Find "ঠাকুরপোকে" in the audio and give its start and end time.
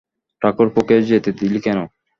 0.41-0.95